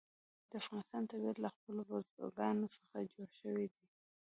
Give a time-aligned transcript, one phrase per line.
[0.49, 3.85] د افغانستان طبیعت له خپلو بزګانو څخه جوړ شوی دی.